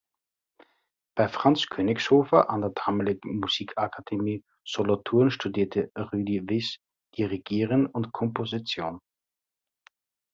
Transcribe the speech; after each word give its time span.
Bei 1.13 1.27
Franz 1.27 1.67
Königshofer 1.67 2.49
an 2.49 2.61
der 2.61 2.71
damaligen 2.71 3.39
Musikakademie 3.39 4.43
Solothurn 4.65 5.29
studierte 5.29 5.91
Ruedi 5.95 6.41
Wyss 6.49 6.79
Dirigieren 7.15 7.85
und 7.85 8.11
Komposition. 8.11 8.99